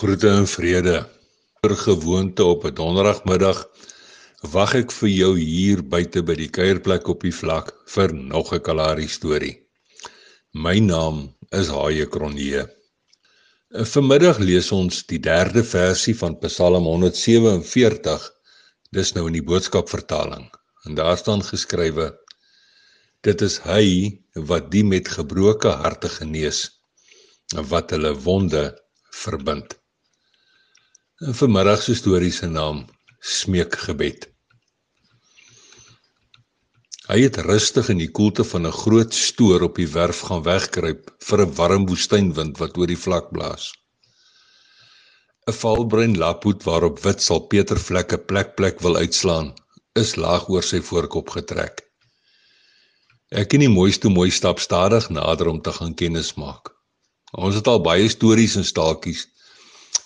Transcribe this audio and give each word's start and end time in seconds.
Groete 0.00 0.30
en 0.32 0.46
vrede. 0.48 1.00
Per 1.60 1.74
gewoonte 1.76 2.44
op 2.44 2.62
'n 2.64 2.74
donderdagmiddag 2.74 3.58
wag 4.52 4.70
ek 4.74 4.92
vir 4.98 5.08
jou 5.08 5.32
hier 5.38 5.82
buite 5.94 6.22
by 6.28 6.36
die 6.38 6.48
kuierplek 6.48 7.08
op 7.12 7.26
die 7.26 7.34
vlak 7.40 7.66
vir 7.94 8.14
nog 8.14 8.54
'n 8.54 8.62
Kalahari 8.64 9.08
storie. 9.08 9.56
My 10.54 10.78
naam 10.78 11.18
is 11.60 11.68
Haie 11.68 12.06
Kronje. 12.06 12.62
Vanmiddag 13.92 14.38
lees 14.38 14.72
ons 14.72 15.02
die 15.06 15.18
derde 15.18 15.64
versie 15.64 16.16
van 16.16 16.38
Psalm 16.38 16.84
147. 16.88 18.24
Dis 18.92 19.12
nou 19.12 19.26
in 19.26 19.36
die 19.36 19.48
boodskap 19.50 19.88
vertaling. 19.88 20.48
En 20.86 20.94
daar 20.94 21.18
staan 21.18 21.42
geskrywe: 21.42 22.06
Dit 23.20 23.42
is 23.42 23.58
hy 23.58 24.16
wat 24.32 24.70
die 24.70 24.84
met 24.84 25.08
gebroke 25.08 25.68
harte 25.68 26.08
genees 26.08 26.70
en 27.56 27.68
wat 27.68 27.90
hulle 27.90 28.14
wonde 28.14 28.64
verbind. 29.10 29.79
In 31.20 31.34
vanmiddag 31.36 31.82
se 31.84 31.92
storie 31.94 32.30
se 32.32 32.46
naam 32.48 32.78
Smeekgebed. 33.20 34.22
Hy 37.10 37.18
het 37.20 37.36
rustig 37.44 37.90
in 37.92 37.98
die 38.00 38.08
koelte 38.18 38.44
van 38.52 38.64
'n 38.66 38.72
groot 38.72 39.12
stoor 39.14 39.66
op 39.66 39.76
die 39.76 39.88
werf 39.96 40.22
gaan 40.28 40.40
wegkruip 40.46 41.10
vir 41.28 41.42
'n 41.44 41.52
warm 41.58 41.84
woestynwind 41.90 42.56
wat 42.62 42.78
oor 42.78 42.86
die 42.86 43.02
vlak 43.04 43.28
blaas. 43.36 43.68
'n 45.46 45.52
Valbrein 45.52 46.16
laphoed 46.16 46.64
waarop 46.64 47.02
wit 47.04 47.22
salpetervlekke 47.22 48.18
plek 48.18 48.56
plek 48.56 48.80
wil 48.80 48.96
uitslaan, 48.96 49.52
is 49.92 50.16
laag 50.16 50.48
oor 50.48 50.62
sy 50.62 50.80
voorkop 50.80 51.28
getrek. 51.36 51.84
Ek 53.28 53.52
en 53.52 53.60
die 53.60 53.74
mooiste 53.78 54.08
mooi 54.08 54.30
stap 54.30 54.58
stadig 54.58 55.10
nader 55.10 55.48
om 55.48 55.60
te 55.60 55.72
gaan 55.72 55.94
kennis 55.94 56.34
maak. 56.34 56.72
Ons 57.32 57.54
het 57.54 57.66
al 57.66 57.80
baie 57.80 58.08
stories 58.08 58.56
en 58.56 58.64
staaltjies 58.64 59.29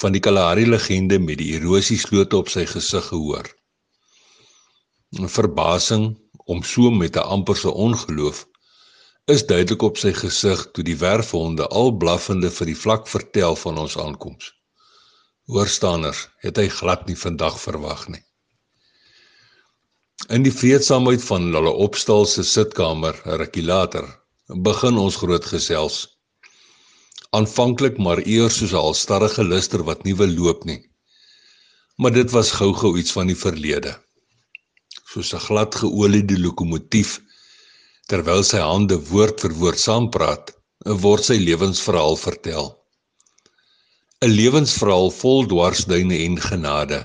van 0.00 0.14
die 0.16 0.22
Kalahari 0.24 0.66
legende 0.66 1.18
met 1.20 1.38
die 1.40 1.50
erosieslote 1.56 2.36
op 2.36 2.48
sy 2.48 2.64
gesig 2.66 3.08
gehoor. 3.12 3.48
'n 5.18 5.28
Verbasing 5.28 6.04
om 6.52 6.62
so 6.62 6.90
met 6.90 7.16
'n 7.16 7.28
amperse 7.36 7.70
ongeloof 7.70 8.46
is 9.34 9.46
duidelik 9.46 9.82
op 9.82 9.98
sy 9.98 10.12
gesig 10.12 10.62
toe 10.72 10.84
die 10.84 10.96
werfhonde 10.96 11.66
al 11.80 11.92
blaffende 12.02 12.50
vir 12.50 12.66
die 12.66 12.80
vlak 12.84 13.08
vertel 13.08 13.56
van 13.56 13.78
ons 13.78 13.98
aankoms. 13.98 14.52
Hoorstanders 15.50 16.28
het 16.44 16.56
hy 16.56 16.68
glad 16.68 17.06
nie 17.06 17.16
vandag 17.16 17.60
verwag 17.60 18.08
nie. 18.08 18.22
In 20.28 20.42
die 20.42 20.54
vreedsaamheid 20.54 21.22
van 21.24 21.52
hulle 21.54 21.72
opstal 21.86 22.26
se 22.26 22.42
sitkamer, 22.44 23.22
'n 23.24 23.38
rukkie 23.42 23.64
later, 23.64 24.06
begin 24.48 24.98
ons 24.98 25.16
groot 25.16 25.44
gesels 25.44 26.19
aanvanklik 27.38 27.98
maar 28.04 28.20
eers 28.26 28.56
soos 28.58 28.72
'n 28.74 28.84
halstarrige 28.86 29.44
luster 29.44 29.82
wat 29.88 30.04
nie 30.04 30.16
wil 30.20 30.32
loop 30.40 30.64
nie. 30.64 30.80
Maar 31.96 32.12
dit 32.12 32.30
was 32.30 32.50
gou-gou 32.58 32.98
iets 32.98 33.12
van 33.12 33.26
die 33.26 33.40
verlede. 33.46 33.92
Soos 35.12 35.34
'n 35.34 35.44
glad 35.48 35.74
geoliede 35.74 36.38
lokomotief 36.38 37.20
terwyl 38.10 38.42
sy 38.42 38.58
hande 38.58 38.96
woord 39.10 39.40
vir 39.40 39.54
woord 39.60 39.78
saampraat, 39.78 40.50
word 41.04 41.24
sy 41.24 41.38
lewensverhaal 41.38 42.16
vertel. 42.16 42.66
'n 44.22 44.32
Lewensverhaal 44.40 45.10
vol 45.10 45.46
dwarsduine 45.46 46.18
en 46.26 46.40
genade, 46.40 47.00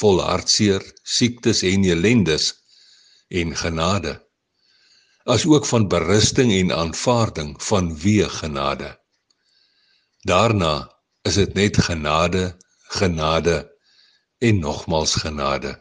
vol 0.00 0.22
hartseer, 0.22 0.82
siektes 1.02 1.62
en 1.62 1.84
ellendes 1.84 2.54
en 3.28 3.56
genade. 3.56 4.14
As 5.26 5.44
ook 5.46 5.66
van 5.66 5.88
berusting 5.88 6.52
en 6.52 6.72
aanvaarding 6.72 7.62
van 7.62 7.96
wie 7.98 8.28
genade. 8.28 8.99
Daarna 10.20 10.90
is 11.22 11.34
dit 11.34 11.54
net 11.54 11.76
genade, 11.80 12.56
genade 12.92 13.70
en 14.38 14.58
nogmals 14.58 15.14
genade. 15.14 15.78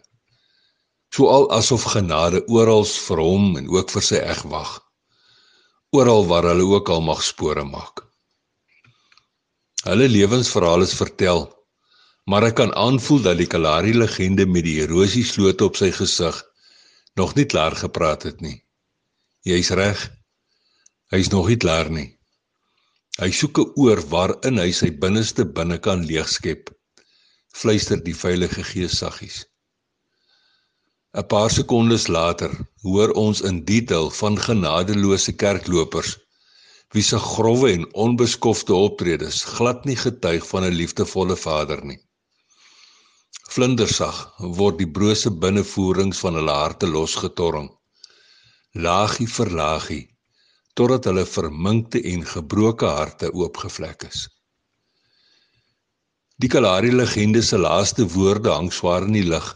Soal 1.09 1.49
asof 1.51 1.83
genade 1.91 2.45
oral 2.47 2.85
vir 2.85 3.19
hom 3.19 3.57
en 3.57 3.67
ook 3.67 3.91
vir 3.91 4.05
sy 4.05 4.19
eg 4.21 4.43
wag. 4.51 4.77
Oral 5.91 6.27
waar 6.29 6.51
hulle 6.51 6.67
ook 6.69 6.89
al 6.89 7.01
mag 7.01 7.23
spore 7.25 7.65
maak. 7.65 8.05
Hulle 9.83 10.07
lewensverhale 10.07 10.85
is 10.87 10.93
vertel, 10.95 11.47
maar 12.29 12.45
ek 12.47 12.59
kan 12.59 12.71
aanvoel 12.75 13.23
dat 13.25 13.39
die 13.39 13.47
Kalahari 13.49 13.95
legende 13.95 14.45
met 14.45 14.63
die 14.67 14.77
erosie 14.83 15.25
slote 15.25 15.65
op 15.65 15.79
sy 15.79 15.89
gesig 15.95 16.43
nog 17.19 17.35
nie 17.35 17.47
klaar 17.49 17.75
gepraat 17.75 18.23
het 18.23 18.39
nie. 18.43 18.59
Jy's 19.43 19.71
reg. 19.75 20.05
Hy's 21.11 21.31
nog 21.33 21.47
nie 21.49 21.57
klaar 21.57 21.89
nie. 21.91 22.18
Hy 23.19 23.31
soek 23.35 23.57
'n 23.59 23.71
oor 23.83 23.99
waarin 24.11 24.59
hy 24.63 24.71
sy 24.75 24.89
binneste 25.03 25.43
binne 25.55 25.77
kan 25.85 26.03
leegskep. 26.09 26.69
Fluister 27.59 27.99
die 28.05 28.13
Heilige 28.19 28.63
Gees 28.69 28.93
saggies. 29.01 29.37
'n 31.19 31.25
Paar 31.33 31.51
sekondes 31.51 32.05
later 32.15 32.53
hoor 32.83 33.11
ons 33.23 33.41
in 33.49 33.57
detail 33.71 34.07
van 34.19 34.39
genadeloose 34.45 35.33
kerklopers 35.43 36.11
wie 36.93 37.03
se 37.09 37.19
grouwe 37.19 37.71
en 37.77 37.83
onbeskofte 38.05 38.73
optredes 38.87 39.43
glad 39.55 39.83
nie 39.89 39.99
getuig 40.05 40.47
van 40.51 40.63
'n 40.67 40.77
liefdevolle 40.81 41.37
Vader 41.45 41.83
nie. 41.89 41.99
Vlindersag 43.53 44.17
word 44.61 44.77
die 44.79 44.91
brose 44.99 45.31
binnevoerings 45.43 46.23
van 46.23 46.39
hulle 46.39 46.55
harte 46.63 46.87
losgetorring. 46.87 47.69
Laagie 48.87 49.27
vir 49.35 49.49
laagie 49.61 50.05
totdat 50.73 51.05
hulle 51.09 51.25
verminkte 51.25 52.01
en 52.11 52.25
gebroke 52.25 52.85
harte 52.85 53.31
oopgevlek 53.33 54.03
is. 54.09 54.27
Die 56.39 56.47
Kalahari 56.47 56.91
legende 56.95 57.41
se 57.43 57.57
laaste 57.57 58.05
woorde 58.13 58.51
hang 58.53 58.69
swaar 58.71 59.03
in 59.07 59.17
die 59.17 59.25
lug. 59.27 59.47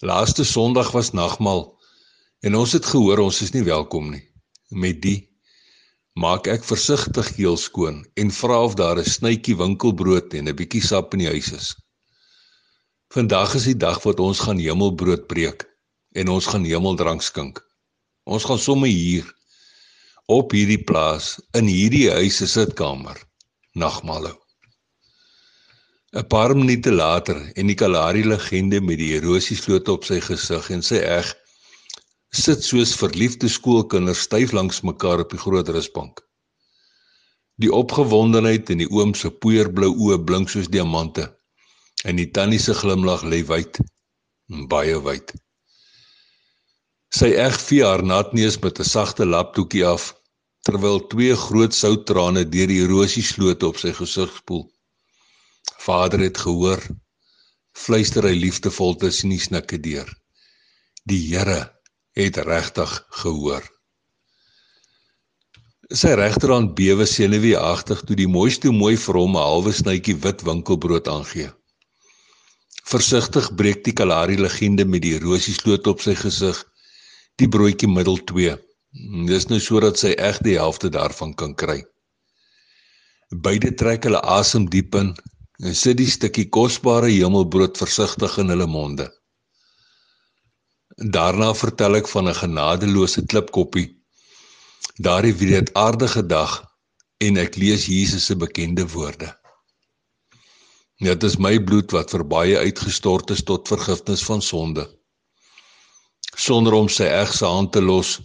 Laaste 0.00 0.44
Sondag 0.44 0.92
was 0.96 1.12
nagmaal 1.12 1.66
en 2.40 2.54
ons 2.56 2.72
het 2.72 2.86
gehoor 2.86 3.20
ons 3.26 3.42
is 3.44 3.52
nie 3.52 3.64
welkom 3.66 4.10
nie. 4.14 4.22
Met 4.70 5.02
die 5.04 5.18
maak 6.16 6.48
ek 6.48 6.64
versigtig 6.64 7.28
heel 7.36 7.58
skoon 7.60 8.04
en 8.16 8.32
vra 8.32 8.62
of 8.64 8.76
daar 8.80 8.98
'n 8.98 9.04
snytjie 9.04 9.56
winkelbrood 9.56 10.34
en 10.34 10.48
'n 10.48 10.56
bietjie 10.56 10.82
sap 10.82 11.12
in 11.12 11.20
die 11.24 11.32
huis 11.34 11.52
is. 11.52 11.74
Vandag 13.12 13.54
is 13.54 13.64
die 13.64 13.76
dag 13.76 14.02
wat 14.04 14.20
ons 14.20 14.40
gaan 14.40 14.58
hemelbrood 14.58 15.26
breek 15.28 15.68
en 16.14 16.28
ons 16.28 16.46
gaan 16.46 16.64
hemeldrank 16.64 17.22
skink. 17.22 17.60
Ons 18.24 18.44
gaan 18.44 18.58
sommer 18.58 18.88
hier 18.88 19.28
op 20.26 20.50
hierdie 20.50 20.82
plaas 20.82 21.36
in 21.54 21.68
hierdie 21.70 22.08
huis 22.10 22.40
se 22.40 22.48
sitkamer 22.50 23.18
nagmaal 23.78 24.26
hou. 24.32 24.38
'n 26.16 26.26
Paar 26.32 26.54
minute 26.56 26.90
later 26.90 27.38
en 27.54 27.70
die 27.70 27.78
Kalahari 27.78 28.24
legende 28.24 28.80
met 28.80 28.98
die 28.98 29.12
erosiesloot 29.18 29.88
op 29.88 30.04
sy 30.08 30.18
gesig 30.20 30.70
en 30.74 30.82
sy 30.82 30.98
eg 30.98 31.30
sit 32.32 32.64
soos 32.64 32.96
verliefde 32.98 33.48
skoolkinders 33.48 34.24
styf 34.26 34.52
langs 34.52 34.82
mekaar 34.82 35.22
op 35.22 35.30
die 35.30 35.38
groot 35.38 35.68
rusbank. 35.68 36.20
Die 37.62 37.72
opgewondenheid 37.72 38.70
in 38.70 38.82
die 38.82 38.90
oom 38.90 39.14
se 39.14 39.30
poeierblou 39.30 39.92
oë 39.94 40.18
blink 40.26 40.50
soos 40.50 40.68
diamante 40.68 41.30
en 42.04 42.18
die 42.18 42.30
tannie 42.30 42.58
se 42.58 42.74
glimlag 42.74 43.22
lê 43.22 43.44
wyd, 43.46 43.78
baie 44.68 44.98
wyd. 45.06 45.32
Sy 47.14 47.30
eg 47.46 47.54
vee 47.62 47.86
haar 47.86 48.02
natneus 48.02 48.58
met 48.62 48.80
'n 48.80 48.84
sagte 48.84 49.24
lapdoekie 49.24 49.86
af 49.86 50.15
terwyl 50.66 50.98
twee 51.12 51.34
groot 51.38 51.74
souttrane 51.74 52.42
deur 52.50 52.70
die 52.72 52.82
rosieslote 52.90 53.68
op 53.68 53.78
sy 53.78 53.92
gesig 53.94 54.32
spoel. 54.40 54.64
Vader 55.86 56.24
het 56.26 56.40
gehoor, 56.42 56.82
fluister 57.76 58.26
hy 58.26 58.34
liefdevol 58.34 58.96
tussen 58.98 59.30
die 59.34 59.42
snikke 59.42 59.78
deur. 59.82 60.10
Die 61.06 61.20
Here 61.28 61.60
het 62.18 62.40
regtig 62.48 62.92
gehoor. 63.22 63.62
Sy 65.94 66.16
regterhand 66.18 66.74
bewe 66.74 67.06
senuweeagtig 67.06 68.02
toe 68.08 68.16
die 68.18 68.26
mooiste 68.26 68.72
mooi 68.74 68.96
vir 68.98 69.20
hom 69.20 69.36
'n 69.36 69.44
halwe 69.46 69.72
snytjie 69.72 70.16
wit 70.24 70.42
winkelbrood 70.42 71.06
aangee. 71.06 71.52
Versigtig 72.90 73.54
breek 73.54 73.84
die 73.84 73.94
Kalahari 73.94 74.36
legende 74.38 74.84
met 74.84 75.02
die 75.02 75.18
rosiesloot 75.22 75.86
op 75.86 76.02
sy 76.02 76.14
gesig 76.14 76.64
die 77.38 77.48
broodjie 77.48 77.88
middel 77.88 78.18
2. 78.32 78.65
Dis 79.28 79.46
nou 79.50 79.58
sodat 79.60 79.98
sy 80.00 80.12
eg 80.28 80.38
die 80.46 80.56
helfte 80.56 80.90
daarvan 80.92 81.34
kan 81.34 81.54
kry. 81.54 81.82
Beide 83.46 83.72
trek 83.74 84.06
hulle 84.06 84.22
asem 84.22 84.68
diep 84.70 84.94
in 84.94 85.14
en 85.64 85.74
sit 85.74 85.98
die 85.98 86.10
stukkie 86.10 86.48
kosbare 86.52 87.10
hemelbrood 87.10 87.78
versigtig 87.80 88.38
in 88.42 88.52
hulle 88.52 88.68
monde. 88.70 89.08
Daarna 91.16 91.52
vertel 91.54 92.00
ek 92.00 92.08
van 92.08 92.28
'n 92.28 92.40
genadeloose 92.42 93.26
klipkoppie. 93.26 93.88
Daardie 95.02 95.34
wreedaardige 95.34 96.26
dag 96.26 96.62
en 97.20 97.36
ek 97.36 97.56
lees 97.56 97.86
Jesus 97.86 98.24
se 98.26 98.36
bekende 98.36 98.86
woorde. 98.88 99.34
Dit 101.00 101.22
is 101.22 101.38
my 101.38 101.58
bloed 101.60 101.92
wat 101.92 102.10
vir 102.10 102.24
baie 102.24 102.56
uitgestort 102.58 103.30
is 103.30 103.42
tot 103.42 103.68
vergifnis 103.68 104.24
van 104.24 104.42
sonde 104.42 104.86
sonder 106.36 106.76
om 106.76 106.88
sy 106.92 107.08
eg 107.08 107.32
se 107.32 107.48
hand 107.48 107.72
te 107.72 107.80
los 107.80 108.18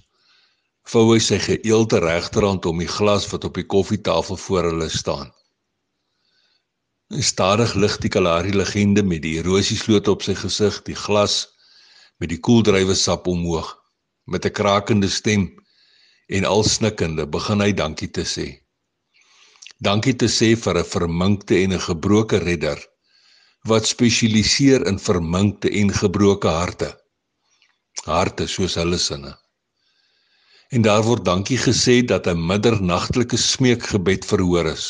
vou 0.92 1.06
hy 1.14 1.20
sy 1.20 1.40
geëelde 1.40 2.00
regterhand 2.00 2.66
om 2.66 2.80
die 2.80 2.94
glas 2.98 3.30
wat 3.32 3.46
op 3.48 3.56
die 3.56 3.68
koffietafel 3.76 4.38
voor 4.38 4.64
hulle 4.72 4.90
staan 4.90 5.32
Stadig 7.12 7.74
lig 7.76 7.98
die 8.00 8.10
Kalahari 8.10 8.54
legende 8.56 9.04
met 9.04 9.20
die 9.26 9.34
erosiesloot 9.42 10.08
op 10.08 10.22
sy 10.24 10.32
gesig, 10.32 10.78
die 10.88 10.96
glas 10.96 11.50
met 12.24 12.32
die 12.32 12.40
koeldrywe 12.40 12.96
sap 12.96 13.28
omhoog. 13.28 13.68
Met 14.32 14.46
'n 14.46 14.56
krakende 14.56 15.10
stem 15.10 15.44
en 16.30 16.46
al 16.46 16.64
snikkende 16.64 17.28
begin 17.28 17.60
hy 17.60 17.74
dankie 17.74 18.08
te 18.08 18.24
sê. 18.24 18.48
Dankie 19.84 20.16
te 20.16 20.30
sê 20.32 20.56
vir 20.56 20.78
'n 20.78 20.86
verminkte 20.86 21.60
en 21.64 21.74
'n 21.74 21.86
gebroke 21.90 22.38
redder 22.38 22.80
wat 23.68 23.86
spesialiseer 23.86 24.88
in 24.88 25.00
verminkte 25.00 25.70
en 25.70 25.92
gebroke 25.92 26.48
harte. 26.48 26.96
Harte 28.06 28.48
soos 28.48 28.76
hulle 28.76 28.98
sinne. 28.98 29.41
En 30.72 30.82
daar 30.82 31.04
word 31.04 31.26
dankie 31.28 31.60
gesê 31.60 32.00
dat 32.12 32.28
'n 32.28 32.46
middernagtelike 32.52 33.38
smeekgebed 33.38 34.26
verhoor 34.26 34.66
is. 34.66 34.86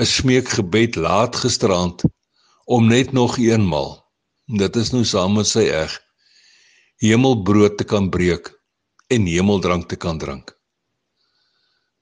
'n 0.00 0.06
Smeekgebed 0.16 0.94
laat 0.96 1.36
gisteraand 1.36 2.02
om 2.64 2.86
net 2.86 3.12
nog 3.12 3.36
eenmal. 3.38 3.90
Dit 4.46 4.76
is 4.76 4.90
nou 4.90 5.04
saam 5.04 5.36
met 5.36 5.46
sy 5.46 5.68
eg 5.68 5.92
hemelbrood 6.96 7.76
te 7.76 7.84
kan 7.84 8.08
breek 8.10 8.52
en 9.06 9.26
hemeldrank 9.26 9.88
te 9.88 9.96
kan 9.96 10.18
drink. 10.18 10.56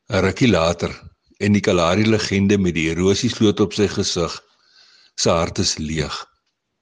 'n 0.08 0.22
Rukkie 0.26 0.48
later 0.48 0.92
en 1.38 1.52
die 1.52 1.60
Kalahari 1.60 2.06
legende 2.06 2.58
met 2.58 2.74
die 2.74 2.88
erosiesloot 2.94 3.60
op 3.60 3.72
sy 3.74 3.88
gesig, 3.88 4.38
sy 5.16 5.30
hart 5.30 5.58
is 5.58 5.78
leeg, 5.78 6.14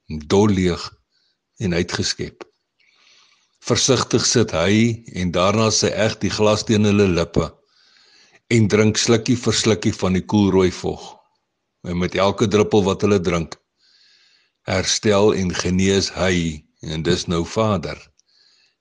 dol 0.06 0.48
leeg 0.48 0.90
en 1.56 1.74
uitgeskep. 1.74 2.49
Versigtig 3.60 4.24
sit 4.26 4.54
hy 4.56 5.04
en 5.20 5.32
daarna 5.36 5.68
sy 5.74 5.90
eg 5.92 6.16
die 6.22 6.32
glas 6.32 6.64
teen 6.64 6.88
hulle 6.88 7.08
lippe 7.12 7.50
en 8.50 8.68
drink 8.72 8.98
slukkie 8.98 9.36
vir 9.38 9.56
slukkie 9.56 9.92
van 9.94 10.16
die 10.16 10.24
koelrooi 10.24 10.70
vog. 10.74 11.02
En 11.86 11.98
met 12.00 12.16
elke 12.16 12.48
druppel 12.48 12.82
wat 12.84 13.04
hulle 13.04 13.20
drink, 13.20 13.54
herstel 14.68 15.34
en 15.36 15.52
genees 15.54 16.10
hy 16.16 16.64
en 16.82 17.04
dis 17.04 17.26
nou 17.28 17.44
Vader. 17.44 18.00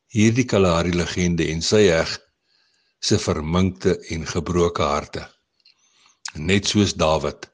Hierdie 0.09 0.47
Kalahari 0.47 0.95
legende 0.95 1.45
en 1.51 1.61
sy 1.61 1.85
eg 1.93 2.15
se 3.03 3.19
verminkte 3.21 3.97
en 4.15 4.25
gebroke 4.27 4.83
harte. 4.83 5.27
Net 6.35 6.71
soos 6.71 6.95
Dawid 6.95 7.47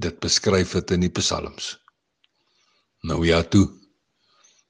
dit 0.00 0.20
beskryf 0.20 0.76
het 0.78 0.92
in 0.94 1.04
die 1.04 1.12
psalms. 1.12 1.74
Nou 3.02 3.24
ja 3.26 3.42
toe. 3.42 3.66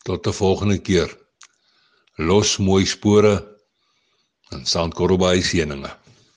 Tot 0.04 0.26
'n 0.26 0.32
volgende 0.32 0.78
keer 0.78 1.19
los 2.28 2.58
mooi 2.66 2.84
spore 2.94 3.34
en 4.52 4.62
sand 4.72 4.92
korrelbaai 4.98 5.42
seëninge 5.50 5.90